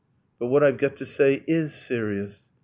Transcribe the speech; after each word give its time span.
'But 0.39 0.47
what 0.47 0.63
I've 0.63 0.79
got 0.79 0.95
to 0.95 1.05
say 1.05 1.43
IS 1.45 1.75
serious!' 1.75 2.49